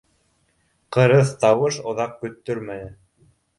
Ҡырыҫ 0.97 1.35
тауыш 1.45 1.79
оҙаҡ 1.93 2.19
көттөрмәне: 2.25 2.91